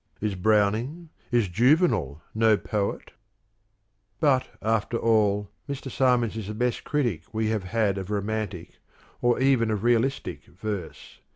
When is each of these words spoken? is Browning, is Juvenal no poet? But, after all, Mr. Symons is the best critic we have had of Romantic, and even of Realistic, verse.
is 0.19 0.33
Browning, 0.33 1.09
is 1.31 1.47
Juvenal 1.47 2.23
no 2.33 2.57
poet? 2.57 3.11
But, 4.19 4.47
after 4.59 4.97
all, 4.97 5.51
Mr. 5.69 5.91
Symons 5.91 6.35
is 6.35 6.47
the 6.47 6.55
best 6.55 6.83
critic 6.83 7.25
we 7.33 7.49
have 7.49 7.65
had 7.65 7.99
of 7.99 8.09
Romantic, 8.09 8.79
and 9.21 9.39
even 9.39 9.69
of 9.69 9.83
Realistic, 9.83 10.45
verse. 10.47 11.19